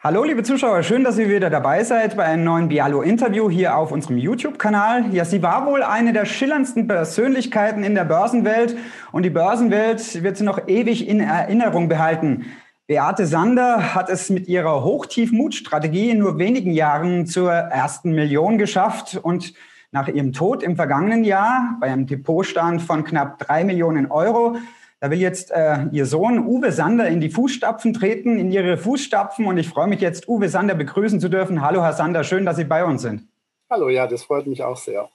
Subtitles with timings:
[0.00, 3.90] Hallo liebe Zuschauer, schön, dass ihr wieder dabei seid bei einem neuen Bialo-Interview hier auf
[3.90, 5.12] unserem YouTube-Kanal.
[5.12, 8.76] Ja, sie war wohl eine der schillerndsten Persönlichkeiten in der Börsenwelt
[9.10, 12.46] und die Börsenwelt wird sie noch ewig in Erinnerung behalten.
[12.86, 19.18] Beate Sander hat es mit ihrer Hochtief-Mut-Strategie in nur wenigen Jahren zur ersten Million geschafft
[19.20, 19.52] und
[19.90, 24.58] nach ihrem Tod im vergangenen Jahr bei einem Depotstand von knapp drei Millionen Euro
[25.00, 29.46] da will jetzt äh, Ihr Sohn Uwe Sander in die Fußstapfen treten, in Ihre Fußstapfen.
[29.46, 31.62] Und ich freue mich jetzt, Uwe Sander begrüßen zu dürfen.
[31.62, 33.28] Hallo, Herr Sander, schön, dass Sie bei uns sind.
[33.70, 35.08] Hallo, ja, das freut mich auch sehr.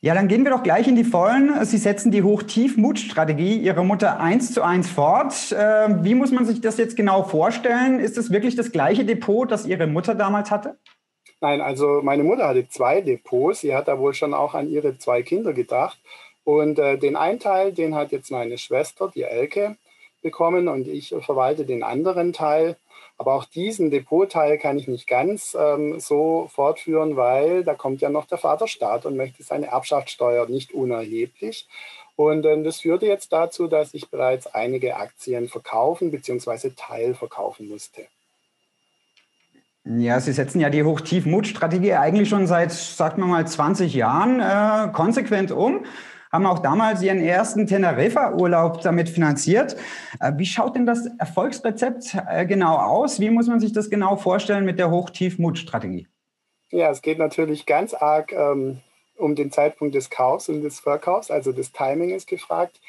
[0.00, 1.64] Ja, dann gehen wir doch gleich in die Vollen.
[1.64, 5.50] Sie setzen die Hoch-Tief-Mut-Strategie Ihrer Mutter eins zu eins fort.
[5.50, 7.98] Äh, wie muss man sich das jetzt genau vorstellen?
[7.98, 10.76] Ist es wirklich das gleiche Depot, das Ihre Mutter damals hatte?
[11.40, 13.60] Nein, also meine Mutter hatte zwei Depots.
[13.60, 15.98] Sie hat da wohl schon auch an ihre zwei Kinder gedacht.
[16.44, 19.76] Und äh, den einen Teil, den hat jetzt meine Schwester, die Elke,
[20.22, 22.76] bekommen und ich verwalte den anderen Teil.
[23.16, 28.10] Aber auch diesen Depotteil kann ich nicht ganz ähm, so fortführen, weil da kommt ja
[28.10, 31.68] noch der Vaterstaat und möchte seine Erbschaftssteuer nicht unerheblich.
[32.16, 36.70] Und äh, das führte jetzt dazu, dass ich bereits einige Aktien verkaufen bzw.
[36.76, 38.02] teilverkaufen musste.
[39.84, 44.90] Ja, Sie setzen ja die Hoch-Tief-Mut-Strategie eigentlich schon seit, sagt man mal, 20 Jahren äh,
[44.92, 45.84] konsequent um
[46.34, 49.76] haben auch damals ihren ersten Teneriffa-Urlaub damit finanziert.
[50.18, 53.20] Äh, wie schaut denn das Erfolgsrezept äh, genau aus?
[53.20, 56.08] Wie muss man sich das genau vorstellen mit der Hoch-Tief-Mut-Strategie?
[56.70, 58.80] Ja, es geht natürlich ganz arg ähm,
[59.16, 62.80] um den Zeitpunkt des Kaufs und des Verkaufs, also das Timing ist gefragt.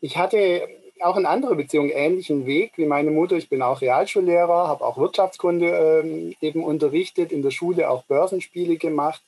[0.00, 0.66] Ich hatte
[1.02, 3.36] auch in anderer Beziehung ähnlichen Weg wie meine Mutter.
[3.36, 8.76] Ich bin auch Realschullehrer, habe auch Wirtschaftskunde ähm, eben unterrichtet, in der Schule auch Börsenspiele
[8.76, 9.22] gemacht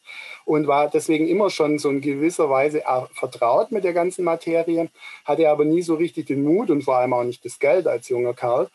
[0.44, 4.88] und war deswegen immer schon so in gewisser Weise vertraut mit der ganzen Materie,
[5.24, 8.08] hatte aber nie so richtig den Mut und vor allem auch nicht das Geld als
[8.08, 8.68] junger Kerl.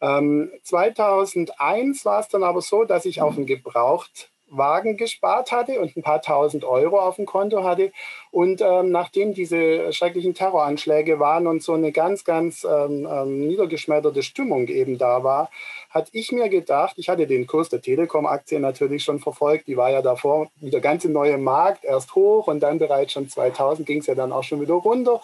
[0.00, 5.80] Ähm, 2001 war es dann aber so, dass ich auf ein Gebraucht Wagen gespart hatte
[5.80, 7.92] und ein paar tausend Euro auf dem Konto hatte.
[8.30, 14.22] Und ähm, nachdem diese schrecklichen Terroranschläge waren und so eine ganz, ganz ähm, ähm, niedergeschmetterte
[14.22, 15.50] Stimmung eben da war,
[15.90, 19.90] hatte ich mir gedacht, ich hatte den Kurs der Telekom-Aktien natürlich schon verfolgt, die war
[19.90, 23.98] ja davor wieder ganz im neuen Markt, erst hoch und dann bereits schon 2000 ging
[23.98, 25.20] es ja dann auch schon wieder runter.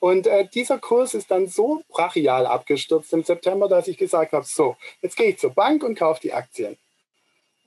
[0.00, 4.46] Und äh, dieser Kurs ist dann so brachial abgestürzt im September, dass ich gesagt habe,
[4.46, 6.76] so, jetzt gehe ich zur Bank und kaufe die Aktien.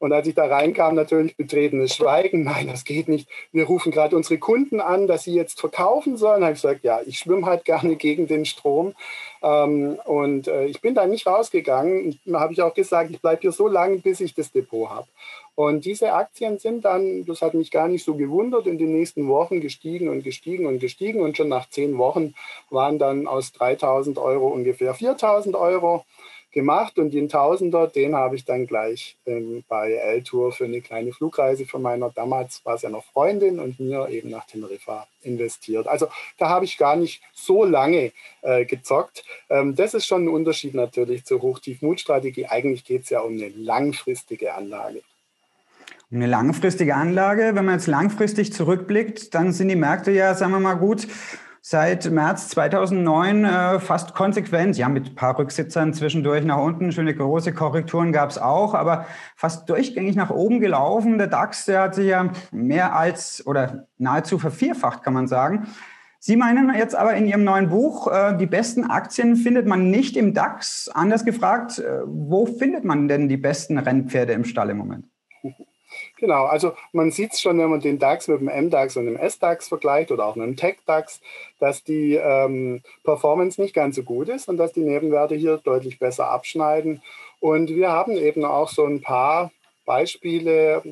[0.03, 2.43] Und als ich da reinkam, natürlich betretenes Schweigen.
[2.43, 3.29] Nein, das geht nicht.
[3.53, 6.41] Wir rufen gerade unsere Kunden an, dass sie jetzt verkaufen sollen.
[6.41, 8.95] Da habe ich gesagt, ja, ich schwimme halt gerne gegen den Strom.
[9.41, 12.19] Ähm, und äh, ich bin da nicht rausgegangen.
[12.25, 15.07] Da habe ich auch gesagt, ich bleibe hier so lange, bis ich das Depot habe.
[15.55, 19.29] Und diese Aktien sind dann, das hat mich gar nicht so gewundert, in den nächsten
[19.29, 21.21] Wochen gestiegen und gestiegen und gestiegen.
[21.21, 22.33] Und schon nach zehn Wochen
[22.69, 26.03] waren dann aus 3000 Euro ungefähr 4000 Euro
[26.53, 31.11] gemacht und den Tausender, den habe ich dann gleich ähm, bei L-Tour für eine kleine
[31.11, 35.87] Flugreise von meiner, damals war es ja noch Freundin und mir eben nach Teneriffa investiert.
[35.87, 38.11] Also da habe ich gar nicht so lange
[38.41, 39.23] äh, gezockt.
[39.49, 42.45] Ähm, das ist schon ein Unterschied natürlich zur Hochtief-Mut-Strategie.
[42.45, 45.01] Eigentlich geht es ja um eine langfristige Anlage.
[46.11, 50.51] Um eine langfristige Anlage, wenn man jetzt langfristig zurückblickt, dann sind die Märkte ja, sagen
[50.51, 51.07] wir mal gut,
[51.65, 57.15] seit März 2009 äh, fast konsequent, ja mit ein paar Rücksitzern zwischendurch nach unten, schöne
[57.15, 59.05] große Korrekturen gab es auch, aber
[59.37, 61.17] fast durchgängig nach oben gelaufen.
[61.17, 65.67] Der DAX, der hat sich ja mehr als oder nahezu vervierfacht, kann man sagen.
[66.19, 70.17] Sie meinen jetzt aber in Ihrem neuen Buch, äh, die besten Aktien findet man nicht
[70.17, 70.89] im DAX.
[70.93, 75.12] Anders gefragt, äh, wo findet man denn die besten Rennpferde im Stall im Moment?
[76.19, 79.17] Genau, also man sieht es schon, wenn man den DAX mit dem MDAX und dem
[79.17, 81.21] SDAX vergleicht oder auch mit dem TechDAX,
[81.59, 85.99] dass die ähm, Performance nicht ganz so gut ist und dass die Nebenwerte hier deutlich
[85.99, 87.01] besser abschneiden.
[87.39, 89.51] Und wir haben eben auch so ein paar
[89.85, 90.83] Beispiele,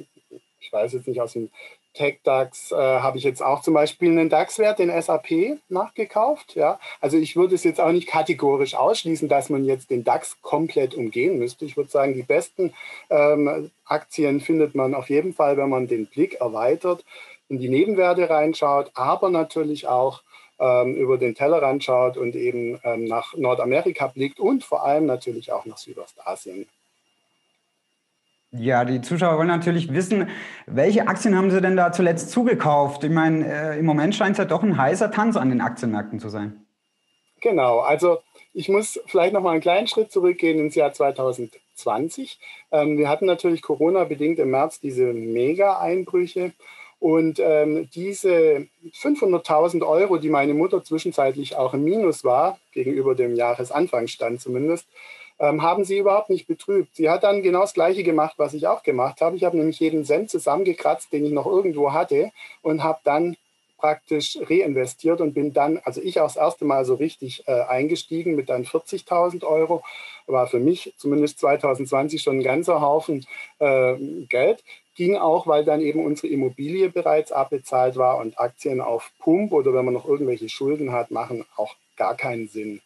[0.59, 1.49] ich weiß jetzt nicht aus dem
[1.93, 6.55] TechDAX äh, habe ich jetzt auch zum Beispiel einen DAX-Wert, den SAP, nachgekauft.
[6.55, 6.79] Ja?
[6.99, 10.95] Also ich würde es jetzt auch nicht kategorisch ausschließen, dass man jetzt den DAX komplett
[10.95, 11.65] umgehen müsste.
[11.65, 12.73] Ich würde sagen, die besten
[13.09, 17.03] ähm, Aktien findet man auf jeden Fall, wenn man den Blick erweitert,
[17.49, 20.23] in die Nebenwerte reinschaut, aber natürlich auch
[20.59, 25.51] ähm, über den Tellerrand schaut und eben ähm, nach Nordamerika blickt und vor allem natürlich
[25.51, 26.67] auch nach Südostasien.
[28.53, 30.29] Ja, die Zuschauer wollen natürlich wissen,
[30.65, 33.01] welche Aktien haben Sie denn da zuletzt zugekauft?
[33.05, 36.19] Ich meine, äh, im Moment scheint es ja doch ein heißer Tanz an den Aktienmärkten
[36.19, 36.65] zu sein.
[37.39, 38.19] Genau, also
[38.53, 42.39] ich muss vielleicht noch mal einen kleinen Schritt zurückgehen ins Jahr 2020.
[42.71, 46.51] Ähm, wir hatten natürlich Corona-bedingt im März diese Mega-Einbrüche.
[46.99, 48.67] Und ähm, diese
[49.01, 54.85] 500.000 Euro, die meine Mutter zwischenzeitlich auch im Minus war, gegenüber dem Jahresanfangsstand zumindest,
[55.41, 56.95] ähm, haben sie überhaupt nicht betrübt.
[56.95, 59.35] Sie hat dann genau das Gleiche gemacht, was ich auch gemacht habe.
[59.35, 63.35] Ich habe nämlich jeden Cent zusammengekratzt, den ich noch irgendwo hatte und habe dann
[63.79, 68.35] praktisch reinvestiert und bin dann, also ich auch das erste Mal so richtig äh, eingestiegen
[68.35, 69.83] mit dann 40.000 Euro.
[70.27, 73.25] War für mich zumindest 2020 schon ein ganzer Haufen
[73.57, 73.95] äh,
[74.29, 74.63] Geld.
[74.95, 79.73] Ging auch, weil dann eben unsere Immobilie bereits abbezahlt war und Aktien auf Pump oder
[79.73, 82.81] wenn man noch irgendwelche Schulden hat, machen auch gar keinen Sinn.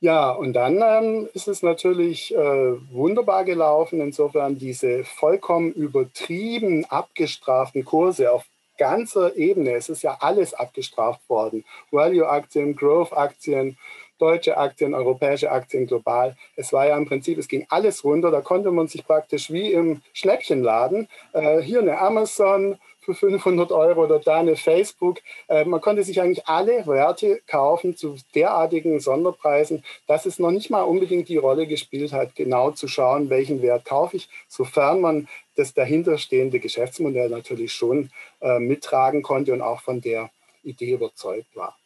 [0.00, 4.00] Ja, und dann ähm, ist es natürlich äh, wunderbar gelaufen.
[4.00, 8.44] Insofern diese vollkommen übertrieben abgestraften Kurse auf
[8.76, 9.72] ganzer Ebene.
[9.72, 11.64] Es ist ja alles abgestraft worden.
[11.90, 13.78] Value-Aktien, Growth-Aktien,
[14.18, 16.36] deutsche Aktien, europäische Aktien global.
[16.56, 18.30] Es war ja im Prinzip, es ging alles runter.
[18.30, 24.04] Da konnte man sich praktisch wie im Schnäppchenladen, äh, hier eine Amazon für 500 Euro
[24.04, 25.20] oder da eine Facebook.
[25.48, 30.68] Äh, man konnte sich eigentlich alle Werte kaufen zu derartigen Sonderpreisen, dass es noch nicht
[30.68, 35.28] mal unbedingt die Rolle gespielt hat, genau zu schauen, welchen Wert kaufe ich, sofern man
[35.54, 38.10] das dahinterstehende Geschäftsmodell natürlich schon
[38.40, 40.30] äh, mittragen konnte und auch von der
[40.64, 41.78] Idee überzeugt war.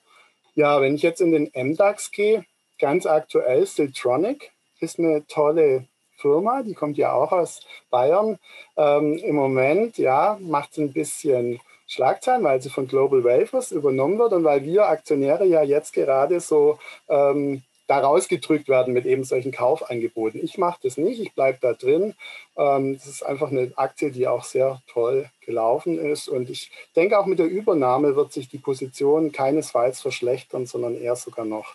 [0.55, 2.45] Ja, wenn ich jetzt in den MDAX gehe,
[2.79, 4.51] ganz aktuell Siltronic
[4.81, 5.87] ist eine tolle
[6.21, 8.39] Firma, die kommt ja auch aus Bayern.
[8.77, 14.19] Ähm, Im Moment, ja, macht es ein bisschen Schlagzeilen, weil sie von Global Wafers übernommen
[14.19, 16.79] wird und weil wir Aktionäre ja jetzt gerade so
[17.09, 20.41] ähm, da rausgedrückt werden mit eben solchen Kaufangeboten.
[20.41, 22.15] Ich mache das nicht, ich bleibe da drin.
[22.57, 26.29] Ähm, das ist einfach eine Aktie, die auch sehr toll gelaufen ist.
[26.29, 31.17] Und ich denke, auch mit der Übernahme wird sich die Position keinesfalls verschlechtern, sondern eher
[31.17, 31.75] sogar noch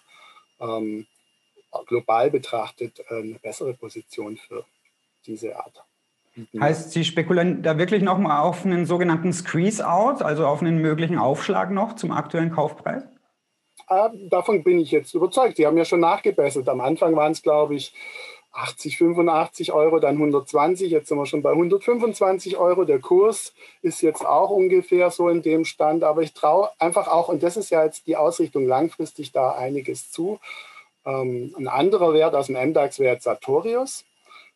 [0.61, 1.05] ähm,
[1.85, 4.65] global betrachtet äh, eine bessere Position für
[5.25, 5.83] diese Art.
[6.59, 11.71] Heißt, Sie spekulieren da wirklich nochmal auf einen sogenannten Squeeze-Out, also auf einen möglichen Aufschlag
[11.71, 13.03] noch zum aktuellen Kaufpreis?
[13.87, 15.57] Ah, davon bin ich jetzt überzeugt.
[15.57, 16.67] Die haben ja schon nachgebessert.
[16.67, 17.93] Am Anfang waren es, glaube ich,
[18.51, 20.89] 80, 85 Euro, dann 120.
[20.89, 22.83] Jetzt sind wir schon bei 125 Euro.
[22.83, 26.03] Der Kurs ist jetzt auch ungefähr so in dem Stand.
[26.03, 30.11] Aber ich traue einfach auch, und das ist ja jetzt die Ausrichtung langfristig, da einiges
[30.11, 30.39] zu.
[31.05, 34.05] Ähm, ein anderer Wert aus dem MDAX wäre Sartorius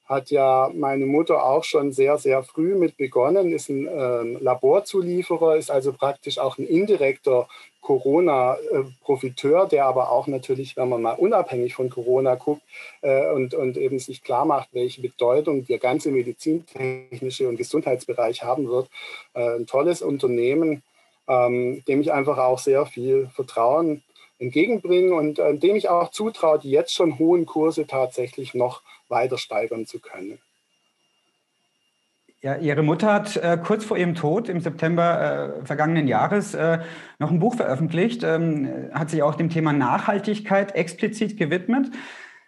[0.10, 5.56] hat ja meine Mutter auch schon sehr, sehr früh mit begonnen, ist ein äh, Laborzulieferer,
[5.56, 7.48] ist also praktisch auch ein indirekter
[7.82, 12.64] Corona-Profiteur, der aber auch natürlich, wenn man mal unabhängig von Corona guckt
[13.02, 18.68] äh, und, und eben sich klar macht, welche Bedeutung der ganze medizintechnische und Gesundheitsbereich haben
[18.68, 18.90] wird,
[19.36, 20.82] äh, ein tolles Unternehmen,
[21.28, 24.02] ähm, dem ich einfach auch sehr viel Vertrauen
[24.40, 29.38] entgegenbringe und äh, dem ich auch zutraue, die jetzt schon hohen Kurse tatsächlich noch weiter
[29.38, 30.40] steigern zu können.
[32.42, 36.80] Ja, Ihre Mutter hat äh, kurz vor ihrem Tod im September äh, vergangenen Jahres äh,
[37.20, 41.92] noch ein Buch veröffentlicht, ähm, hat sich auch dem Thema Nachhaltigkeit explizit gewidmet.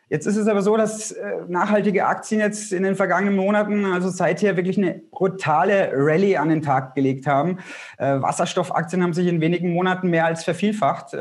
[0.08, 4.10] Jetzt ist es aber so, dass äh, nachhaltige Aktien jetzt in den vergangenen Monaten, also
[4.10, 7.60] seither wirklich eine brutale Rallye an den Tag gelegt haben.
[7.98, 11.14] Äh, Wasserstoffaktien haben sich in wenigen Monaten mehr als vervielfacht.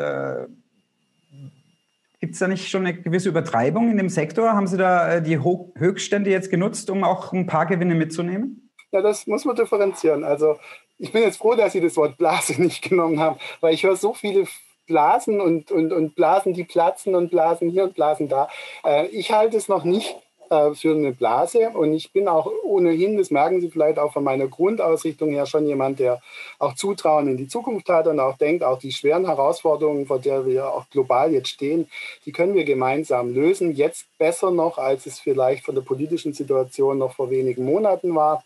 [2.21, 4.53] Gibt es da nicht schon eine gewisse Übertreibung in dem Sektor?
[4.53, 8.71] Haben Sie da äh, die Höchststände jetzt genutzt, um auch ein paar Gewinne mitzunehmen?
[8.93, 10.23] Ja, das muss man differenzieren.
[10.23, 10.59] Also
[10.99, 13.97] ich bin jetzt froh, dass Sie das Wort Blase nicht genommen haben, weil ich höre
[13.97, 14.45] so viele
[14.87, 18.49] Blasen und, und, und Blasen, die platzen und Blasen hier und Blasen da.
[18.85, 20.15] Äh, ich halte es noch nicht
[20.51, 21.71] äh, für eine Blase.
[21.71, 25.67] Und ich bin auch ohnehin, das merken Sie vielleicht auch von meiner Grundausrichtung her, schon
[25.67, 26.21] jemand, der
[26.59, 30.47] auch Zutrauen in die Zukunft hat und auch denkt, auch die schweren Herausforderungen, vor der
[30.47, 31.89] wir auch global jetzt stehen,
[32.27, 33.75] die können wir gemeinsam lösen.
[33.75, 38.45] Jetzt besser noch, als es vielleicht von der politischen Situation noch vor wenigen Monaten war.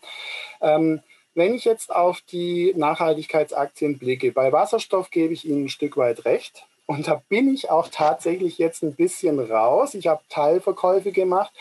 [0.61, 1.01] Ähm,
[1.33, 6.23] wenn ich jetzt auf die Nachhaltigkeitsaktien blicke, bei Wasserstoff gebe ich Ihnen ein Stück weit
[6.23, 6.65] recht.
[6.87, 9.95] Und da bin ich auch tatsächlich jetzt ein bisschen raus.
[9.95, 11.51] Ich habe Teilverkäufe gemacht,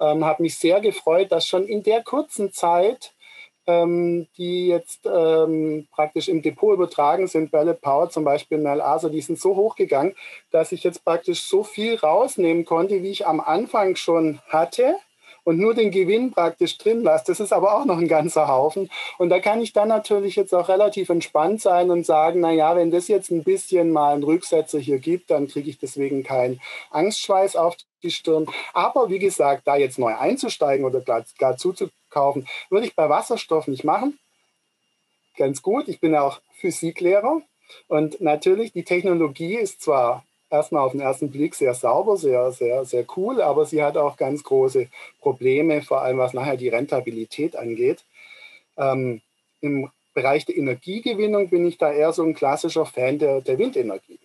[0.00, 3.14] ähm, habe mich sehr gefreut, dass schon in der kurzen Zeit,
[3.66, 9.08] ähm, die jetzt ähm, praktisch im Depot übertragen sind, Belle Power zum Beispiel, Nel Asa,
[9.08, 10.14] die sind so hochgegangen,
[10.50, 14.96] dass ich jetzt praktisch so viel rausnehmen konnte, wie ich am Anfang schon hatte
[15.46, 17.26] und nur den Gewinn praktisch drin lasse.
[17.28, 18.90] Das ist aber auch noch ein ganzer Haufen.
[19.16, 22.74] Und da kann ich dann natürlich jetzt auch relativ entspannt sein und sagen, na ja,
[22.74, 26.60] wenn das jetzt ein bisschen mal einen Rücksetzer hier gibt, dann kriege ich deswegen keinen
[26.90, 28.46] Angstschweiß auf die Stirn.
[28.74, 33.68] Aber wie gesagt, da jetzt neu einzusteigen oder gar, gar zuzukaufen, würde ich bei Wasserstoff
[33.68, 34.18] nicht machen.
[35.36, 35.86] Ganz gut.
[35.86, 37.40] Ich bin ja auch Physiklehrer.
[37.86, 42.84] Und natürlich, die Technologie ist zwar erstmal auf den ersten Blick sehr sauber, sehr, sehr,
[42.84, 44.88] sehr cool, aber sie hat auch ganz große
[45.20, 48.04] Probleme, vor allem was nachher die Rentabilität angeht.
[48.76, 49.20] Ähm,
[49.60, 54.20] Im Bereich der Energiegewinnung bin ich da eher so ein klassischer Fan der, der Windenergie.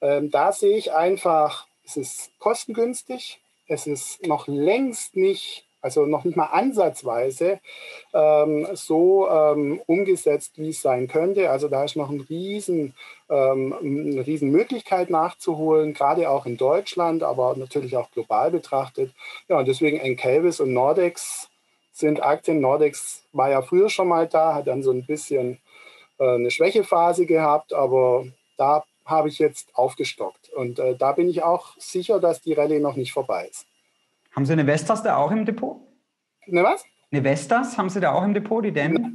[0.00, 6.24] Ähm, da sehe ich einfach, es ist kostengünstig, es ist noch längst nicht also noch
[6.24, 7.60] nicht mal ansatzweise
[8.12, 11.50] ähm, so ähm, umgesetzt, wie es sein könnte.
[11.50, 12.94] Also da ist noch ein riesen,
[13.30, 19.12] ähm, eine riesen Möglichkeit nachzuholen, gerade auch in Deutschland, aber natürlich auch global betrachtet.
[19.48, 21.48] Ja, und deswegen Enkelvis und Nordex
[21.92, 22.60] sind Aktien.
[22.60, 25.58] Nordex war ja früher schon mal da, hat dann so ein bisschen
[26.18, 30.52] äh, eine Schwächephase gehabt, aber da habe ich jetzt aufgestockt.
[30.52, 33.67] Und äh, da bin ich auch sicher, dass die Rallye noch nicht vorbei ist.
[34.38, 35.80] Haben Sie eine Vestas da auch im Depot?
[36.46, 36.84] Eine was?
[37.10, 39.14] Eine Vestas haben Sie da auch im Depot, die Dämme?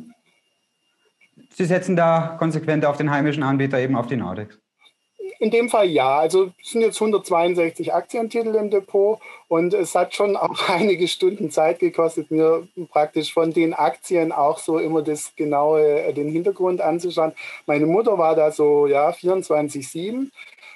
[1.49, 4.59] Sie setzen da konsequent auf den heimischen Anbieter, eben auf die Nordex.
[5.39, 6.19] In dem Fall ja.
[6.19, 11.51] Also es sind jetzt 162 Aktientitel im Depot und es hat schon auch einige Stunden
[11.51, 17.31] Zeit gekostet, mir praktisch von den Aktien auch so immer das genaue, den Hintergrund anzuschauen.
[17.65, 20.31] Meine Mutter war da so, ja, 24-7.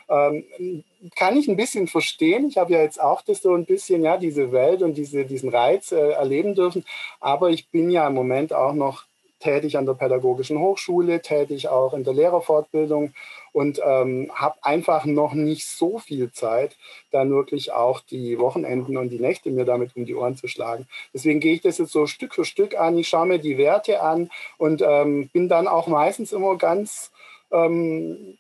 [0.10, 0.84] Ähm,
[1.16, 2.48] kann ich ein bisschen verstehen.
[2.48, 5.50] Ich habe ja jetzt auch das so ein bisschen, ja, diese Welt und diese, diesen
[5.50, 6.86] Reiz äh, erleben dürfen.
[7.20, 9.06] Aber ich bin ja im Moment auch noch
[9.40, 13.14] tätig an der Pädagogischen Hochschule, tätig auch in der Lehrerfortbildung
[13.52, 16.76] und ähm, habe einfach noch nicht so viel Zeit,
[17.12, 20.88] dann wirklich auch die Wochenenden und die Nächte mir damit um die Ohren zu schlagen.
[21.14, 22.98] Deswegen gehe ich das jetzt so Stück für Stück an.
[22.98, 27.12] Ich schaue mir die Werte an und ähm, bin dann auch meistens immer ganz
[27.52, 28.38] ähm,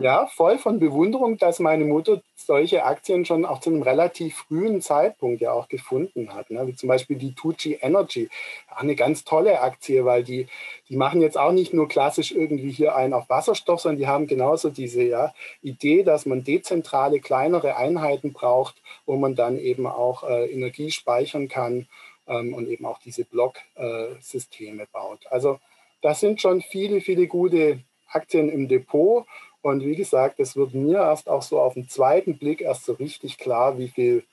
[0.00, 4.82] ja, voll von Bewunderung, dass meine Mutter solche Aktien schon auch zu einem relativ frühen
[4.82, 6.50] Zeitpunkt ja auch gefunden hat.
[6.50, 6.66] Ne?
[6.66, 8.28] Wie zum Beispiel die Tucci Energy.
[8.68, 10.46] Auch eine ganz tolle Aktie, weil die,
[10.88, 14.26] die machen jetzt auch nicht nur klassisch irgendwie hier einen auf Wasserstoff, sondern die haben
[14.26, 15.32] genauso diese ja,
[15.62, 18.74] Idee, dass man dezentrale, kleinere Einheiten braucht,
[19.06, 21.86] wo man dann eben auch äh, Energie speichern kann
[22.26, 25.20] ähm, und eben auch diese Blocksysteme äh, baut.
[25.30, 25.60] Also
[26.02, 27.80] das sind schon viele, viele gute
[28.14, 29.26] Aktien im Depot.
[29.62, 32.92] Und wie gesagt, es wird mir erst auch so auf den zweiten Blick erst so
[32.92, 34.24] richtig klar, wie viel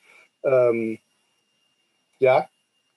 [0.43, 0.99] ähm,
[2.19, 2.47] ja,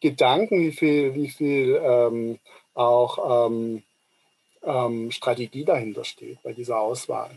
[0.01, 2.39] Gedanken, wie viel, wie viel ähm,
[2.75, 3.83] auch ähm,
[4.65, 7.31] ähm Strategie dahinter steht bei dieser Auswahl.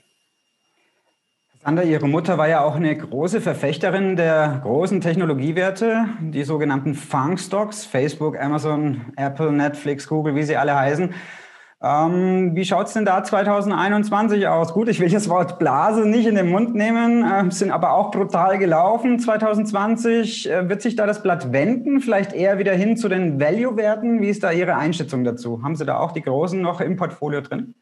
[1.63, 7.86] Sandra, Ihre Mutter war ja auch eine große Verfechterin der großen Technologiewerte, die sogenannten Funk-Stocks,
[7.86, 11.13] Facebook, Amazon, Apple, Netflix, Google, wie sie alle heißen.
[11.79, 14.74] Ähm, wie schaut es denn da 2021 aus?
[14.74, 18.10] Gut, ich will das Wort Blase nicht in den Mund nehmen, äh, sind aber auch
[18.10, 20.50] brutal gelaufen 2020.
[20.50, 24.22] Äh, wird sich da das Blatt wenden, vielleicht eher wieder hin zu den Value-Werten?
[24.22, 25.62] Wie ist da Ihre Einschätzung dazu?
[25.62, 27.75] Haben Sie da auch die Großen noch im Portfolio drin?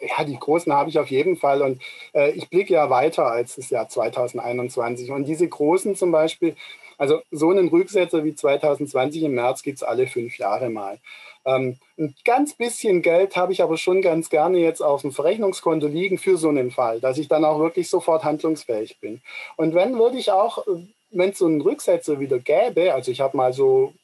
[0.00, 1.62] Ja, die großen habe ich auf jeden Fall.
[1.62, 1.82] Und
[2.14, 5.10] äh, ich blicke ja weiter als das Jahr 2021.
[5.10, 6.54] Und diese großen zum Beispiel,
[6.96, 10.98] also so einen Rücksetzer wie 2020 im März gibt es alle fünf Jahre mal.
[11.46, 15.86] Ähm, ein ganz bisschen Geld habe ich aber schon ganz gerne jetzt auf dem Verrechnungskonto
[15.86, 19.22] liegen für so einen Fall, dass ich dann auch wirklich sofort handlungsfähig bin.
[19.56, 20.66] Und wenn würde ich auch,
[21.10, 23.94] wenn es so einen Rücksetzer wieder gäbe, also ich habe mal so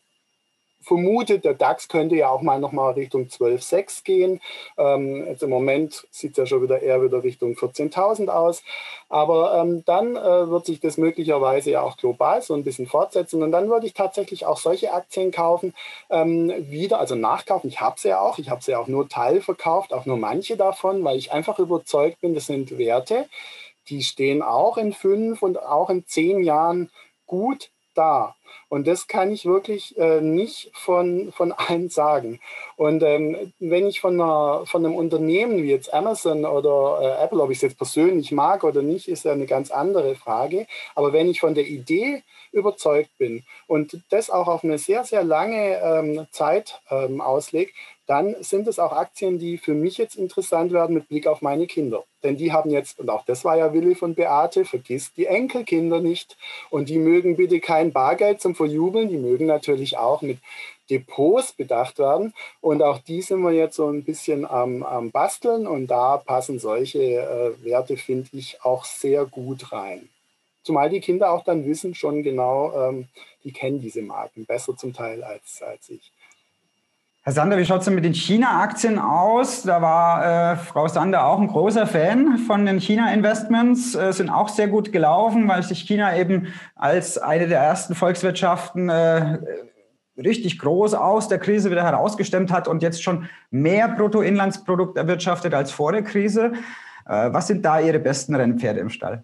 [0.82, 4.40] vermutet, der DAX könnte ja auch mal nochmal Richtung 12,6 gehen.
[4.76, 8.62] Ähm, jetzt im Moment sieht es ja schon wieder eher wieder Richtung 14.000 aus.
[9.08, 13.42] Aber ähm, dann äh, wird sich das möglicherweise ja auch global so ein bisschen fortsetzen.
[13.42, 15.74] Und dann würde ich tatsächlich auch solche Aktien kaufen,
[16.10, 17.68] ähm, wieder, also nachkaufen.
[17.68, 18.38] Ich habe sie ja auch.
[18.38, 22.20] Ich habe sie ja auch nur teilverkauft, auch nur manche davon, weil ich einfach überzeugt
[22.20, 23.28] bin, das sind Werte,
[23.88, 26.90] die stehen auch in fünf und auch in zehn Jahren
[27.26, 28.34] gut da.
[28.68, 32.40] Und das kann ich wirklich äh, nicht von, von allen sagen.
[32.76, 37.42] Und ähm, wenn ich von, einer, von einem Unternehmen wie jetzt Amazon oder äh, Apple,
[37.42, 40.66] ob ich es jetzt persönlich mag oder nicht, ist ja eine ganz andere Frage.
[40.94, 42.22] Aber wenn ich von der Idee
[42.52, 47.72] überzeugt bin und das auch auf eine sehr, sehr lange ähm, Zeit ähm, auslege,
[48.12, 51.66] dann sind es auch Aktien, die für mich jetzt interessant werden mit Blick auf meine
[51.66, 52.04] Kinder.
[52.22, 55.98] Denn die haben jetzt, und auch das war ja Wille von Beate, vergisst die Enkelkinder
[55.98, 56.36] nicht.
[56.68, 60.40] Und die mögen bitte kein Bargeld zum Verjubeln, die mögen natürlich auch mit
[60.90, 62.34] Depots bedacht werden.
[62.60, 66.58] Und auch die sind wir jetzt so ein bisschen am, am Basteln und da passen
[66.58, 70.10] solche äh, Werte, finde ich, auch sehr gut rein.
[70.64, 73.08] Zumal die Kinder auch dann wissen schon genau, ähm,
[73.42, 76.12] die kennen diese Marken besser zum Teil als, als ich.
[77.24, 79.62] Herr Sander, wie schaut es denn mit den China-Aktien aus?
[79.62, 84.48] Da war äh, Frau Sander auch ein großer Fan von den China-Investments, äh, sind auch
[84.48, 89.38] sehr gut gelaufen, weil sich China eben als eine der ersten Volkswirtschaften äh,
[90.16, 95.70] richtig groß aus der Krise wieder herausgestemmt hat und jetzt schon mehr Bruttoinlandsprodukt erwirtschaftet als
[95.70, 96.54] vor der Krise.
[97.06, 99.22] Äh, was sind da Ihre besten Rennpferde im Stall?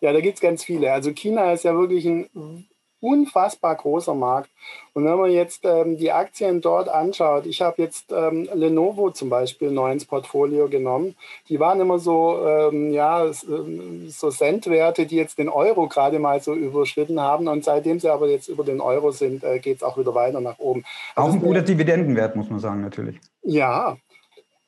[0.00, 0.90] Ja, da gibt es ganz viele.
[0.90, 2.66] Also China ist ja wirklich ein
[3.02, 4.48] unfassbar großer Markt.
[4.94, 9.28] Und wenn man jetzt ähm, die Aktien dort anschaut, ich habe jetzt ähm, Lenovo zum
[9.28, 11.16] Beispiel neu ins Portfolio genommen.
[11.48, 16.40] Die waren immer so, ähm, ja, ähm, so Centwerte, die jetzt den Euro gerade mal
[16.40, 17.48] so überschritten haben.
[17.48, 20.40] Und seitdem sie aber jetzt über den Euro sind, äh, geht es auch wieder weiter
[20.40, 20.84] nach oben.
[21.16, 23.18] Also auch ein guter Dividendenwert, muss man sagen, natürlich.
[23.42, 23.96] Ja,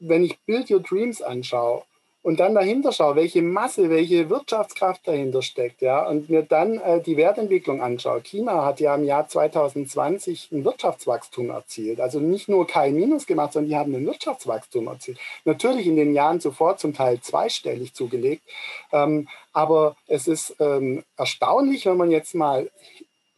[0.00, 1.82] wenn ich Build Your Dreams anschaue,
[2.25, 7.02] und dann dahinter schaue, welche Masse, welche Wirtschaftskraft dahinter steckt, ja, und mir dann äh,
[7.02, 8.23] die Wertentwicklung anschaue.
[8.23, 12.00] China hat ja im Jahr 2020 ein Wirtschaftswachstum erzielt.
[12.00, 15.19] Also nicht nur kein Minus gemacht, sondern die haben ein Wirtschaftswachstum erzielt.
[15.45, 18.43] Natürlich in den Jahren zuvor zum Teil zweistellig zugelegt.
[18.90, 22.71] Ähm, aber es ist ähm, erstaunlich, wenn man jetzt mal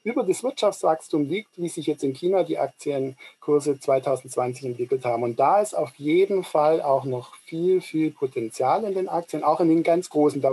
[0.06, 5.24] über das Wirtschaftswachstum liegt, wie sich jetzt in China die Aktienkurse 2020 entwickelt haben.
[5.24, 9.58] Und da ist auf jeden Fall auch noch viel, viel Potenzial in den Aktien, auch
[9.58, 10.40] in den ganz großen.
[10.40, 10.52] Da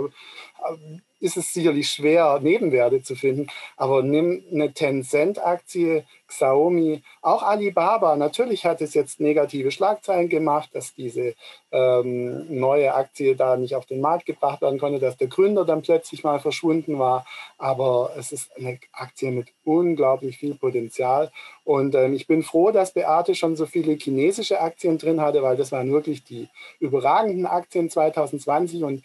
[1.24, 3.46] ist es sicherlich schwer, Nebenwerte zu finden.
[3.78, 8.14] Aber nimm eine Tencent-Aktie, Xiaomi, auch Alibaba.
[8.16, 11.34] Natürlich hat es jetzt negative Schlagzeilen gemacht, dass diese
[11.72, 15.80] ähm, neue Aktie da nicht auf den Markt gebracht werden konnte, dass der Gründer dann
[15.80, 17.24] plötzlich mal verschwunden war.
[17.56, 21.32] Aber es ist eine Aktie mit unglaublich viel Potenzial.
[21.64, 25.56] Und ähm, ich bin froh, dass Beate schon so viele chinesische Aktien drin hatte, weil
[25.56, 26.48] das waren wirklich die
[26.80, 28.84] überragenden Aktien 2020.
[28.84, 29.02] Und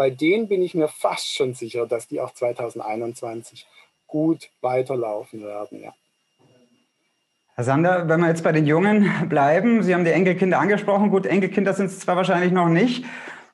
[0.00, 3.66] bei denen bin ich mir fast schon sicher, dass die auch 2021
[4.06, 5.82] gut weiterlaufen werden.
[5.82, 5.92] Ja.
[7.54, 11.10] Herr Sander, wenn wir jetzt bei den Jungen bleiben, Sie haben die Enkelkinder angesprochen.
[11.10, 13.04] Gut, Enkelkinder sind es zwar wahrscheinlich noch nicht,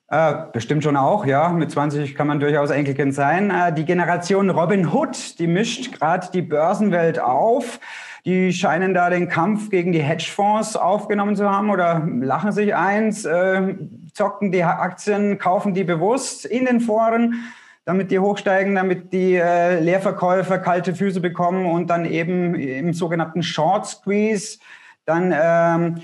[0.09, 1.49] äh, bestimmt schon auch, ja.
[1.49, 3.51] Mit 20 kann man durchaus Enkelkind sein.
[3.51, 7.81] Äh, die Generation Robin Hood, die mischt gerade die Börsenwelt auf.
[8.25, 13.25] Die scheinen da den Kampf gegen die Hedgefonds aufgenommen zu haben oder lachen sich eins,
[13.25, 13.75] äh,
[14.17, 17.45] zocken die Aktien, kaufen die bewusst in den Foren,
[17.85, 23.43] damit die hochsteigen, damit die äh, Leerverkäufer kalte Füße bekommen und dann eben im sogenannten
[23.43, 24.59] Short Squeeze
[25.05, 26.03] dann ähm,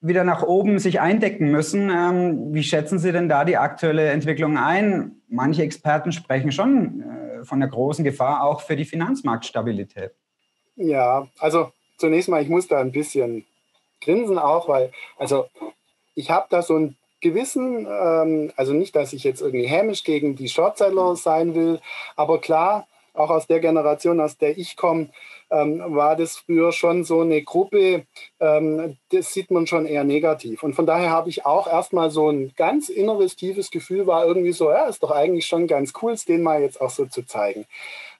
[0.00, 1.90] wieder nach oben sich eindecken müssen.
[1.90, 5.22] Ähm, wie schätzen Sie denn da die aktuelle Entwicklung ein?
[5.28, 10.12] Manche Experten sprechen schon äh, von der großen Gefahr auch für die Finanzmarktstabilität.
[10.76, 13.46] Ja, also zunächst mal, ich muss da ein bisschen
[14.02, 15.46] grinsen auch, weil, also
[16.14, 20.36] ich habe da so ein Gewissen, ähm, also nicht, dass ich jetzt irgendwie hämisch gegen
[20.36, 21.80] die Shortseller sein will,
[22.16, 25.08] aber klar, auch aus der Generation, aus der ich komme,
[25.50, 28.06] ähm, war das früher schon so eine Gruppe,
[28.40, 30.62] ähm, das sieht man schon eher negativ.
[30.62, 34.52] Und von daher habe ich auch erstmal so ein ganz inneres, tiefes Gefühl, war irgendwie
[34.52, 37.24] so, ja, ist doch eigentlich schon ganz cool, es den mal jetzt auch so zu
[37.24, 37.66] zeigen.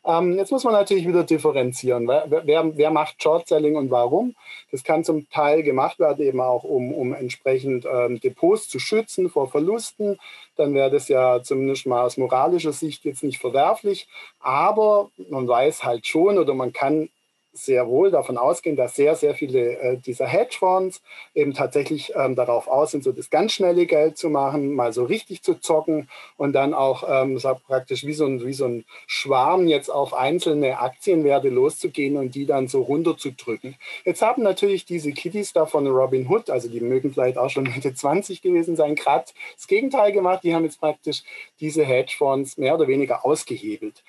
[0.07, 2.07] Ähm, jetzt muss man natürlich wieder differenzieren.
[2.07, 4.35] Wer, wer, wer, macht Short-Selling und warum?
[4.71, 9.31] Das kann zum Teil gemacht werden, eben auch um, um entsprechend ähm, Depots zu schützen
[9.31, 10.19] vor Verlusten.
[10.57, 14.07] Dann wäre das ja zumindest mal aus moralischer Sicht jetzt nicht verwerflich.
[14.41, 17.09] Aber man weiß halt schon oder man kann
[17.55, 21.01] sehr wohl davon ausgehen, dass sehr, sehr viele äh, dieser Hedgefonds
[21.35, 25.05] eben tatsächlich ähm, darauf aus sind, so das ganz schnelle Geld zu machen, mal so
[25.05, 28.85] richtig zu zocken und dann auch ähm, so praktisch wie so, ein, wie so ein
[29.07, 33.77] Schwarm jetzt auf einzelne Aktienwerte loszugehen und die dann so runterzudrücken.
[34.05, 37.65] Jetzt haben natürlich diese Kiddies da von Robin Hood, also die mögen vielleicht auch schon
[37.65, 40.43] Mitte 20 gewesen sein, gerade das Gegenteil gemacht.
[40.43, 41.23] Die haben jetzt praktisch
[41.61, 44.03] diese Hedgefonds mehr oder weniger ausgehebelt.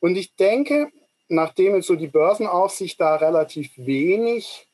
[0.00, 0.90] Und ich denke,
[1.30, 4.66] nachdem jetzt so die Börsenaufsicht da relativ wenig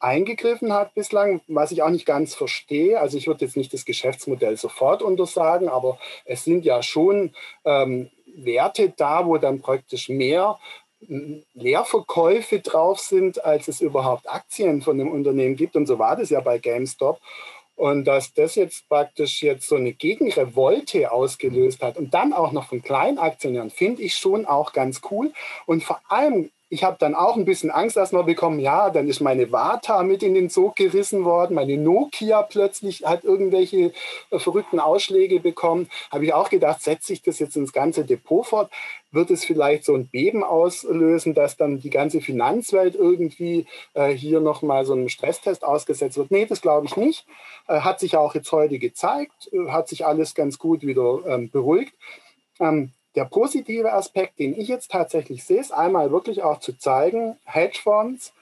[0.00, 3.00] eingegriffen hat bislang, was ich auch nicht ganz verstehe.
[3.00, 8.10] Also ich würde jetzt nicht das Geschäftsmodell sofort untersagen, aber es sind ja schon ähm,
[8.36, 10.58] Werte da, wo dann praktisch mehr
[11.54, 15.76] Leerverkäufe drauf sind, als es überhaupt Aktien von dem Unternehmen gibt.
[15.76, 17.20] Und so war das ja bei GameStop.
[17.78, 22.68] Und dass das jetzt praktisch jetzt so eine Gegenrevolte ausgelöst hat und dann auch noch
[22.68, 25.32] von Kleinaktionären, finde ich schon auch ganz cool.
[25.64, 29.20] Und vor allem ich habe dann auch ein bisschen Angst erstmal bekommen, ja, dann ist
[29.20, 33.92] meine Vata mit in den Sog gerissen worden, meine Nokia plötzlich hat irgendwelche
[34.30, 35.88] äh, verrückten Ausschläge bekommen.
[36.10, 38.70] Habe ich auch gedacht, setze ich das jetzt ins ganze Depot fort?
[39.10, 44.40] Wird es vielleicht so ein Beben auslösen, dass dann die ganze Finanzwelt irgendwie äh, hier
[44.40, 46.30] nochmal so einem Stresstest ausgesetzt wird?
[46.30, 47.26] Nee, das glaube ich nicht.
[47.66, 51.50] Äh, hat sich auch jetzt heute gezeigt, äh, hat sich alles ganz gut wieder ähm,
[51.50, 51.94] beruhigt.
[52.60, 57.36] Ähm, der positive Aspekt, den ich jetzt tatsächlich sehe, ist einmal wirklich auch zu zeigen,
[57.46, 58.32] Hedgefonds,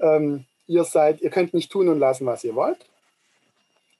[0.00, 2.78] ähm, ihr seid, ihr könnt nicht tun und lassen, was ihr wollt.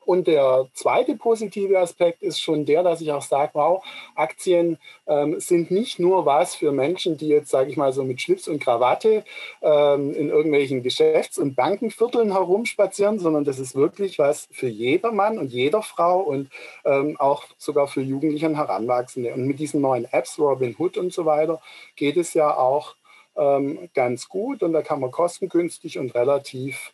[0.06, 5.40] Und der zweite positive Aspekt ist schon der, dass ich auch sage, wow, Aktien ähm,
[5.40, 8.60] sind nicht nur was für Menschen, die jetzt, sage ich mal, so mit Schlips und
[8.60, 9.24] Krawatte
[9.62, 15.38] ähm, in irgendwelchen Geschäfts- und Bankenvierteln herumspazieren, sondern das ist wirklich was für jeder Mann
[15.38, 16.50] und jeder Frau und
[16.84, 19.32] ähm, auch sogar für Jugendliche und Heranwachsende.
[19.34, 21.60] Und mit diesen neuen Apps, Robin Hood und so weiter,
[21.96, 22.96] geht es ja auch
[23.36, 26.92] ähm, ganz gut und da kann man kostengünstig und relativ,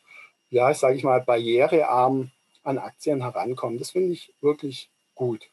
[0.51, 2.31] ja, sage ich mal, barrierearm
[2.62, 3.79] an Aktien herankommen.
[3.79, 5.51] Das finde ich wirklich gut.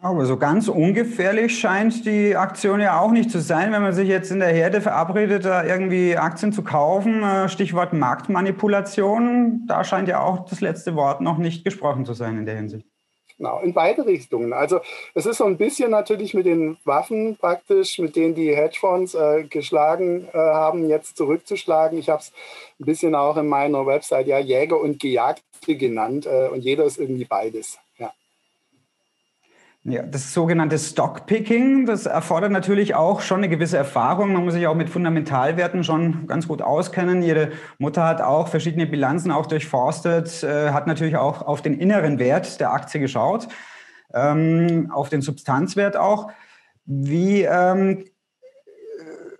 [0.00, 4.08] Aber so ganz ungefährlich scheint die Aktion ja auch nicht zu sein, wenn man sich
[4.08, 7.22] jetzt in der Herde verabredet, da irgendwie Aktien zu kaufen.
[7.22, 9.66] Äh, Stichwort Marktmanipulation.
[9.66, 12.86] Da scheint ja auch das letzte Wort noch nicht gesprochen zu sein in der Hinsicht.
[13.36, 14.52] Genau, in beide Richtungen.
[14.52, 14.80] Also
[15.14, 19.44] es ist so ein bisschen natürlich mit den Waffen praktisch, mit denen die Hedgefonds äh,
[19.44, 21.98] geschlagen äh, haben, jetzt zurückzuschlagen.
[21.98, 22.32] Ich habe es
[22.78, 25.00] ein bisschen auch in meiner Website ja Jäger und
[25.64, 27.78] Gejagte genannt äh, und jeder ist irgendwie beides.
[29.86, 34.32] Ja, das sogenannte Stockpicking, das erfordert natürlich auch schon eine gewisse Erfahrung.
[34.32, 37.22] Man muss sich auch mit Fundamentalwerten schon ganz gut auskennen.
[37.22, 42.18] Ihre Mutter hat auch verschiedene Bilanzen auch durchforstet, äh, hat natürlich auch auf den inneren
[42.18, 43.46] Wert der Aktie geschaut,
[44.14, 46.30] ähm, auf den Substanzwert auch.
[46.86, 48.06] Wie ähm,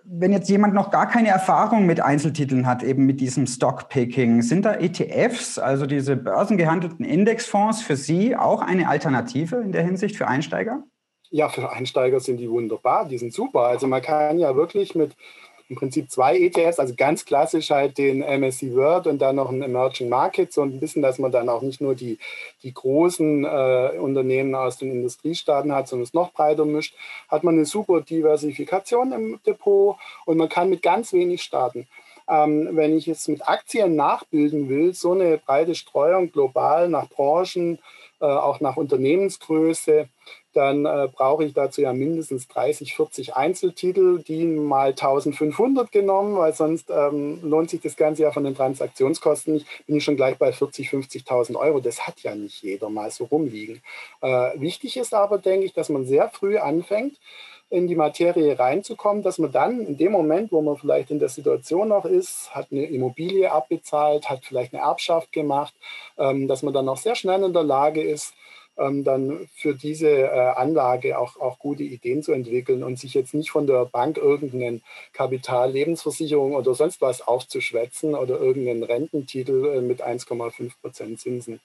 [0.07, 4.65] wenn jetzt jemand noch gar keine Erfahrung mit Einzeltiteln hat, eben mit diesem Stockpicking, sind
[4.65, 10.27] da ETFs, also diese börsengehandelten Indexfonds, für Sie auch eine Alternative in der Hinsicht für
[10.27, 10.83] Einsteiger?
[11.31, 13.61] Ja, für Einsteiger sind die wunderbar, die sind super.
[13.61, 15.15] Also man kann ja wirklich mit
[15.67, 19.61] im Prinzip zwei ETFs, also ganz klassisch halt den MSCI World und dann noch ein
[19.61, 22.19] Emerging Markets und ein bisschen, dass man dann auch nicht nur die,
[22.63, 26.95] die großen äh, Unternehmen aus den Industriestaaten hat, sondern es noch breiter mischt,
[27.29, 31.87] hat man eine super Diversifikation im Depot und man kann mit ganz wenig starten.
[32.27, 37.79] Ähm, wenn ich jetzt mit Aktien nachbilden will, so eine breite Streuung global nach Branchen,
[38.19, 40.09] äh, auch nach Unternehmensgröße,
[40.55, 46.53] dann äh, brauche ich dazu ja mindestens 30, 40 Einzeltitel, die mal 1500 genommen, weil
[46.53, 49.67] sonst ähm, lohnt sich das Ganze ja von den Transaktionskosten nicht.
[49.85, 51.81] Bin ich schon gleich bei 40, 50.000 Euro.
[51.81, 53.81] Das hat ja nicht jeder mal so rumliegen.
[54.21, 57.17] Äh, wichtig ist aber, denke ich, dass man sehr früh anfängt,
[57.69, 61.29] in die Materie reinzukommen, dass man dann in dem Moment, wo man vielleicht in der
[61.29, 65.73] Situation noch ist, hat eine Immobilie abbezahlt, hat vielleicht eine Erbschaft gemacht,
[66.17, 68.33] ähm, dass man dann auch sehr schnell in der Lage ist,
[68.75, 73.51] dann für diese äh, Anlage auch, auch gute Ideen zu entwickeln und sich jetzt nicht
[73.51, 74.81] von der Bank irgendeinen
[75.13, 81.59] Kapital, Lebensversicherung oder sonst was aufzuschwätzen oder irgendeinen Rententitel äh, mit 1,5 Prozent Zinsen.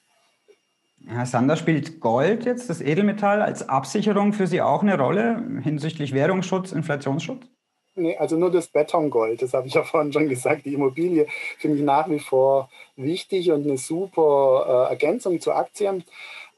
[1.07, 6.13] Herr Sander, spielt Gold jetzt, das Edelmetall, als Absicherung für Sie auch eine Rolle hinsichtlich
[6.13, 7.47] Währungsschutz, Inflationsschutz?
[7.95, 10.65] Nee, also nur das Betongold, das habe ich ja vorhin schon gesagt.
[10.65, 16.03] Die Immobilie finde ich nach wie vor wichtig und eine super äh, Ergänzung zu Aktien.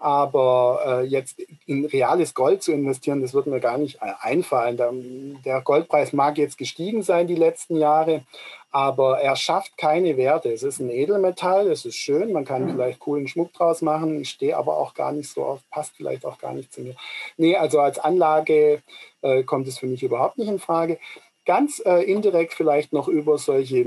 [0.03, 4.75] Aber äh, jetzt in reales Gold zu investieren, das wird mir gar nicht äh, einfallen.
[4.75, 4.91] Der,
[5.45, 8.25] der, Goldpreis mag jetzt gestiegen sein die letzten Jahre,
[8.69, 10.51] aber er schafft keine Werte.
[10.51, 12.71] Es ist ein Edelmetall, es ist schön, man kann mhm.
[12.71, 14.19] vielleicht coolen Schmuck draus machen.
[14.19, 16.95] Ich stehe aber auch gar nicht so auf, passt vielleicht auch gar nicht zu mir.
[17.37, 18.83] Nee, also als Anlage
[19.21, 20.99] äh, kommt es für mich überhaupt nicht in Frage.
[21.45, 23.85] Ganz äh, indirekt vielleicht noch über solche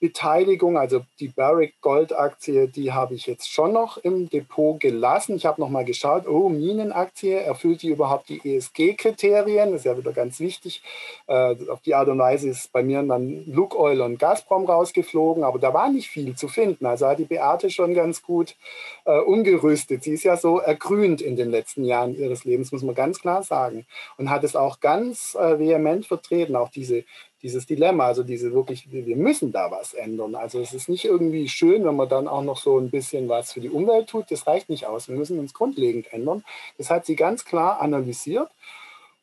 [0.00, 5.36] Minenbeteiligung, also die Barrick Gold Aktie, die habe ich jetzt schon noch im Depot gelassen.
[5.36, 9.70] Ich habe noch mal geschaut, oh, Minenaktie, erfüllt die überhaupt die ESG-Kriterien?
[9.70, 10.82] Das ist ja wieder ganz wichtig.
[11.26, 15.58] Äh, auf die Art und Weise ist bei mir dann Lukoil und Gazprom rausgeflogen, aber
[15.58, 16.84] da war nicht viel zu finden.
[16.86, 18.56] Also hat die Beate schon ganz gut
[19.04, 20.04] äh, umgerüstet.
[20.04, 23.42] Sie ist ja so ergrünt in den letzten Jahren ihres Lebens, muss man ganz klar
[23.42, 23.86] sagen.
[24.18, 27.04] Und hat es auch ganz äh, vehement vertreten auch diese,
[27.46, 30.34] dieses Dilemma, also diese wirklich, wir müssen da was ändern.
[30.34, 33.52] Also es ist nicht irgendwie schön, wenn man dann auch noch so ein bisschen was
[33.52, 34.32] für die Umwelt tut.
[34.32, 35.08] Das reicht nicht aus.
[35.08, 36.42] Wir müssen uns grundlegend ändern.
[36.76, 38.50] Das hat sie ganz klar analysiert.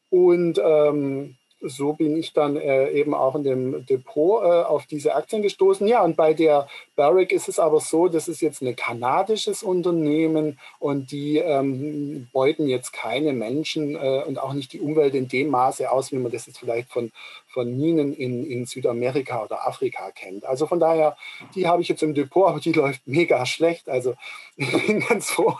[0.09, 5.15] Und ähm, so bin ich dann äh, eben auch in dem Depot äh, auf diese
[5.15, 5.85] Aktien gestoßen.
[5.87, 10.59] Ja, und bei der Barrick ist es aber so, das ist jetzt ein kanadisches Unternehmen
[10.79, 15.49] und die ähm, beuten jetzt keine Menschen äh, und auch nicht die Umwelt in dem
[15.49, 17.11] Maße aus, wie man das jetzt vielleicht von,
[17.53, 20.45] von Minen in, in Südamerika oder Afrika kennt.
[20.45, 21.15] Also von daher,
[21.55, 23.87] die habe ich jetzt im Depot, aber die läuft mega schlecht.
[23.89, 24.15] Also
[24.57, 25.57] ich bin ganz froh,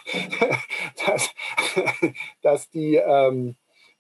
[1.06, 1.30] dass,
[2.42, 2.96] dass die...
[2.96, 3.56] Ähm,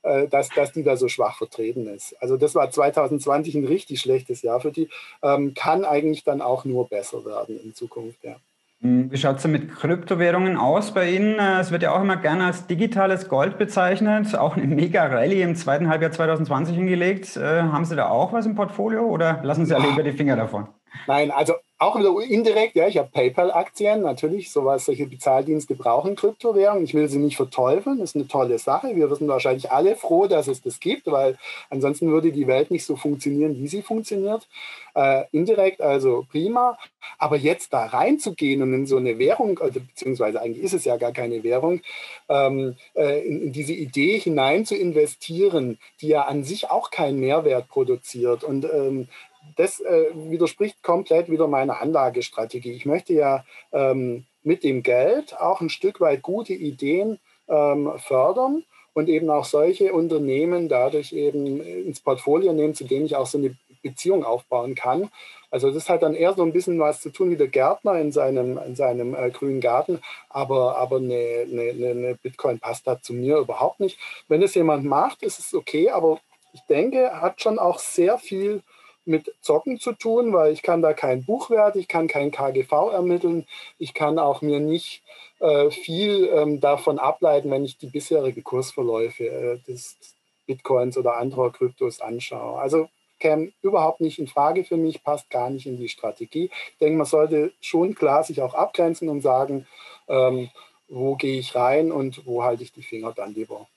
[0.05, 2.13] äh, dass, dass die da so schwach vertreten ist.
[2.21, 4.89] Also das war 2020 ein richtig schlechtes Jahr für die.
[5.21, 8.35] Ähm, kann eigentlich dann auch nur besser werden in Zukunft, ja.
[8.83, 11.39] Hm, wie schaut es denn mit Kryptowährungen aus bei Ihnen?
[11.39, 15.55] Äh, es wird ja auch immer gerne als digitales Gold bezeichnet, auch eine Mega-Rallye im
[15.55, 17.37] zweiten Halbjahr 2020 hingelegt.
[17.37, 20.35] Äh, haben Sie da auch was im Portfolio oder lassen Sie alle über die Finger
[20.35, 20.67] davon?
[21.07, 26.83] Nein, also auch wieder indirekt, ja, ich habe PayPal-Aktien, natürlich, sowas, solche Bezahldienste brauchen Kryptowährungen.
[26.83, 28.95] Ich will sie nicht verteufeln, das ist eine tolle Sache.
[28.95, 31.37] Wir sind wahrscheinlich alle froh, dass es das gibt, weil
[31.69, 34.47] ansonsten würde die Welt nicht so funktionieren, wie sie funktioniert.
[34.95, 36.77] Äh, indirekt also prima,
[37.17, 40.97] aber jetzt da reinzugehen und in so eine Währung, also, beziehungsweise eigentlich ist es ja
[40.97, 41.81] gar keine Währung,
[42.29, 47.19] ähm, äh, in, in diese Idee hinein zu investieren, die ja an sich auch keinen
[47.19, 49.07] Mehrwert produziert und ähm,
[49.55, 52.71] das äh, widerspricht komplett wieder meiner Anlagestrategie.
[52.71, 58.63] Ich möchte ja ähm, mit dem Geld auch ein Stück weit gute Ideen ähm, fördern
[58.93, 63.37] und eben auch solche Unternehmen dadurch eben ins Portfolio nehmen, zu denen ich auch so
[63.37, 65.09] eine Beziehung aufbauen kann.
[65.51, 68.11] Also das hat dann eher so ein bisschen was zu tun wie der Gärtner in
[68.11, 73.13] seinem, in seinem äh, grünen Garten, aber, aber eine, eine, eine Bitcoin passt da zu
[73.13, 73.99] mir überhaupt nicht.
[74.27, 76.19] Wenn es jemand macht, ist es okay, aber
[76.53, 78.63] ich denke, hat schon auch sehr viel
[79.05, 83.45] mit Zocken zu tun, weil ich kann da kein Buchwert, ich kann kein KGV ermitteln,
[83.77, 85.03] ich kann auch mir nicht
[85.39, 89.97] äh, viel ähm, davon ableiten, wenn ich die bisherigen Kursverläufe äh, des
[90.45, 92.59] Bitcoins oder anderer Kryptos anschaue.
[92.59, 92.89] Also
[93.19, 96.49] käme überhaupt nicht in Frage für mich, passt gar nicht in die Strategie.
[96.71, 99.65] Ich denke, man sollte schon klar sich auch abgrenzen und sagen,
[100.07, 100.49] ähm,
[100.87, 103.67] wo gehe ich rein und wo halte ich die Finger dann lieber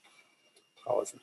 [0.82, 1.20] draußen.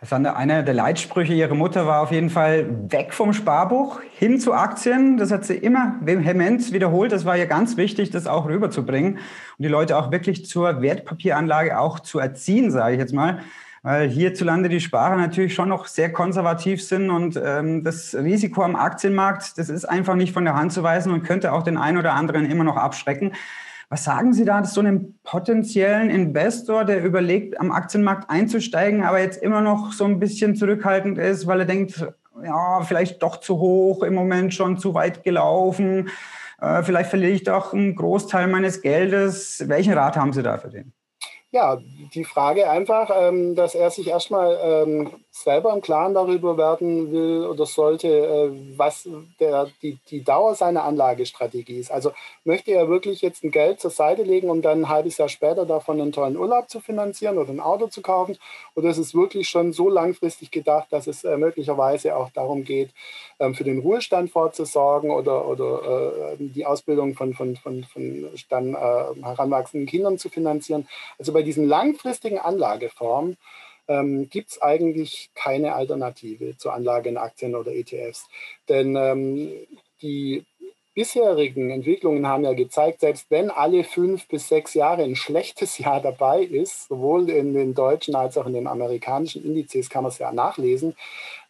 [0.00, 4.38] Herr Sander, einer der Leitsprüche Ihrer Mutter war auf jeden Fall weg vom Sparbuch hin
[4.38, 5.16] zu Aktien.
[5.16, 7.10] Das hat sie immer vehement wiederholt.
[7.10, 9.20] Das war ja ganz wichtig, das auch rüberzubringen und
[9.58, 13.40] die Leute auch wirklich zur Wertpapieranlage auch zu erziehen, sage ich jetzt mal.
[13.82, 18.76] Weil hierzulande die Sparer natürlich schon noch sehr konservativ sind und ähm, das Risiko am
[18.76, 21.98] Aktienmarkt, das ist einfach nicht von der Hand zu weisen und könnte auch den einen
[21.98, 23.32] oder anderen immer noch abschrecken.
[23.90, 29.42] Was sagen Sie da zu einem potenziellen Investor, der überlegt, am Aktienmarkt einzusteigen, aber jetzt
[29.42, 32.06] immer noch so ein bisschen zurückhaltend ist, weil er denkt,
[32.44, 36.10] ja, vielleicht doch zu hoch, im Moment schon zu weit gelaufen,
[36.60, 39.64] äh, vielleicht verliere ich doch einen Großteil meines Geldes.
[39.68, 40.92] Welchen Rat haben Sie da für den?
[41.50, 41.78] Ja,
[42.12, 47.46] die Frage einfach, ähm, dass er sich erstmal ähm, selber im Klaren darüber werden will
[47.46, 49.08] oder sollte, äh, was
[49.40, 51.90] der, die, die Dauer seiner Anlagestrategie ist.
[51.90, 52.12] Also
[52.44, 55.64] möchte er wirklich jetzt ein Geld zur Seite legen, um dann ein halbes Jahr später
[55.64, 58.36] davon einen tollen Urlaub zu finanzieren oder ein Auto zu kaufen?
[58.74, 62.90] Oder ist es wirklich schon so langfristig gedacht, dass es äh, möglicherweise auch darum geht,
[63.40, 68.76] ähm, für den Ruhestand vorzusorgen oder, oder äh, die Ausbildung von, von, von, von dann
[68.76, 70.86] heranwachsenden Kindern zu finanzieren?
[71.18, 73.36] Also bei diesen langfristigen Anlageformen
[73.86, 78.26] ähm, gibt es eigentlich keine Alternative zur Anlage in Aktien oder ETFs.
[78.68, 79.52] Denn ähm,
[80.02, 80.44] die
[80.94, 86.00] bisherigen Entwicklungen haben ja gezeigt, selbst wenn alle fünf bis sechs Jahre ein schlechtes Jahr
[86.00, 90.18] dabei ist, sowohl in den deutschen als auch in den amerikanischen Indizes kann man es
[90.18, 90.96] ja nachlesen,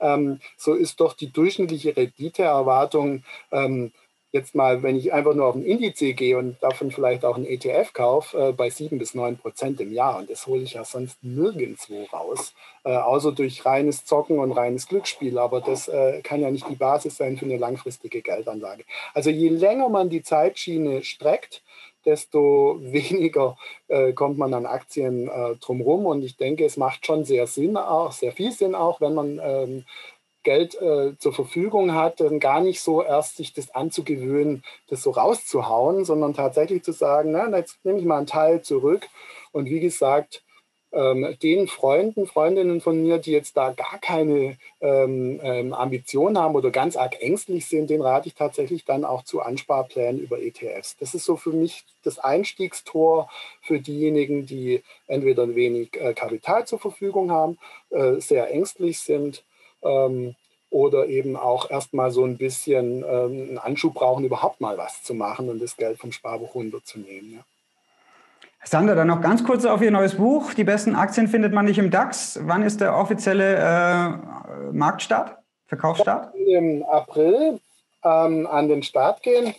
[0.01, 3.22] ähm, so ist doch die durchschnittliche Renditeerwartung
[3.53, 3.92] ähm,
[4.33, 7.47] jetzt mal, wenn ich einfach nur auf ein Indiz gehe und davon vielleicht auch einen
[7.47, 10.19] ETF kaufe, äh, bei sieben bis neun Prozent im Jahr.
[10.19, 14.87] Und das hole ich ja sonst nirgendwo raus, äh, außer durch reines Zocken und reines
[14.87, 15.38] Glücksspiel.
[15.38, 18.85] Aber das äh, kann ja nicht die Basis sein für eine langfristige Geldanlage.
[19.14, 21.62] Also je länger man die Zeitschiene streckt,
[22.05, 23.57] desto weniger
[23.88, 26.07] äh, kommt man an Aktien äh, drumherum.
[26.07, 29.41] Und ich denke, es macht schon sehr Sinn, auch sehr viel Sinn, auch wenn man
[29.43, 29.85] ähm,
[30.49, 35.11] Geld äh, zur Verfügung hat, dann gar nicht so erst sich das anzugewöhnen, das so
[35.11, 39.07] rauszuhauen, sondern tatsächlich zu sagen, na, jetzt nehme ich mal einen Teil zurück.
[39.53, 40.43] Und wie gesagt,
[40.91, 46.55] ähm, den Freunden, Freundinnen von mir, die jetzt da gar keine ähm, ähm, Ambitionen haben
[46.55, 50.97] oder ganz arg ängstlich sind, den rate ich tatsächlich dann auch zu Ansparplänen über ETFs.
[50.97, 53.29] Das ist so für mich das Einstiegstor
[53.61, 57.59] für diejenigen, die entweder wenig äh, Kapital zur Verfügung haben,
[57.91, 59.45] äh, sehr ängstlich sind
[59.83, 60.35] ähm,
[60.71, 65.14] oder eben auch erstmal so ein bisschen ähm, einen Anschub brauchen, überhaupt mal was zu
[65.14, 67.35] machen und das Geld vom Sparbuch runterzunehmen.
[67.35, 67.41] Ja.
[68.64, 70.53] Sander, dann noch ganz kurz auf Ihr neues Buch.
[70.53, 72.38] Die besten Aktien findet man nicht im DAX.
[72.43, 76.35] Wann ist der offizielle äh, Marktstart, Verkaufsstart?
[76.35, 77.61] Im April
[78.05, 79.55] ähm, an den Start gehen.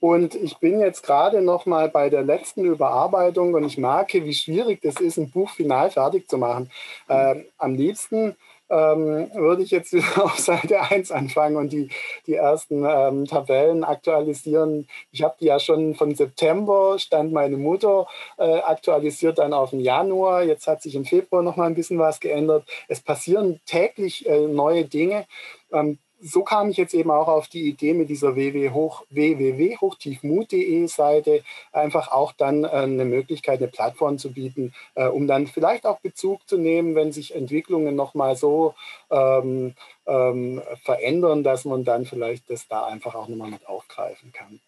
[0.00, 4.34] Und ich bin jetzt gerade noch mal bei der letzten Überarbeitung und ich merke, wie
[4.34, 6.70] schwierig das ist, ein Buch final fertig zu machen.
[7.08, 8.36] Ähm, am liebsten
[8.72, 11.90] ähm, würde ich jetzt auf Seite 1 anfangen und die,
[12.26, 14.88] die ersten ähm, Tabellen aktualisieren.
[15.10, 18.06] Ich habe die ja schon von September, stand meine Mutter,
[18.38, 20.42] äh, aktualisiert dann auf den Januar.
[20.42, 22.64] Jetzt hat sich im Februar noch mal ein bisschen was geändert.
[22.88, 25.26] Es passieren täglich äh, neue Dinge.
[25.72, 32.12] Ähm, so kam ich jetzt eben auch auf die Idee mit dieser www.hochtiefmut.de Seite, einfach
[32.12, 36.48] auch dann äh, eine Möglichkeit, eine Plattform zu bieten, äh, um dann vielleicht auch Bezug
[36.48, 38.74] zu nehmen, wenn sich Entwicklungen nochmal so
[39.10, 39.74] ähm,
[40.06, 44.60] ähm, verändern, dass man dann vielleicht das da einfach auch nochmal mit aufgreifen kann.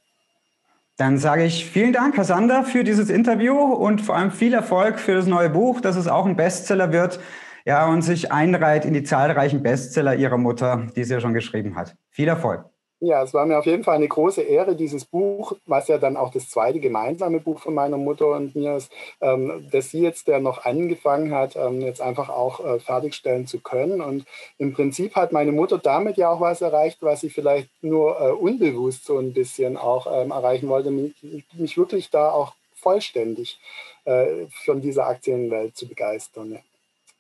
[0.97, 5.15] Dann sage ich vielen Dank, Sander, für dieses Interview und vor allem viel Erfolg für
[5.15, 7.19] das neue Buch, dass es auch ein Bestseller wird
[7.65, 11.77] ja, und sich einreiht in die zahlreichen Bestseller Ihrer Mutter, die sie ja schon geschrieben
[11.77, 11.97] hat.
[12.11, 12.65] Viel Erfolg.
[13.01, 16.17] Ja, es war mir auf jeden Fall eine große Ehre, dieses Buch, was ja dann
[16.17, 20.27] auch das zweite gemeinsame Buch von meiner Mutter und mir ist, ähm, dass sie jetzt,
[20.27, 24.01] der noch angefangen hat, ähm, jetzt einfach auch äh, fertigstellen zu können.
[24.01, 24.25] Und
[24.57, 28.31] im Prinzip hat meine Mutter damit ja auch was erreicht, was sie vielleicht nur äh,
[28.31, 31.15] unbewusst so ein bisschen auch ähm, erreichen wollte, mich,
[31.53, 33.59] mich, wirklich da auch vollständig
[34.07, 36.53] äh, von dieser Aktienwelt zu begeistern.
[36.53, 36.59] Ja.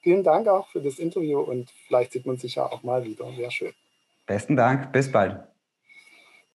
[0.04, 3.24] Vielen Dank auch für das Interview und vielleicht sieht man sich ja auch mal wieder.
[3.38, 3.72] Wäre schön.
[4.26, 5.40] Besten Dank, bis bald.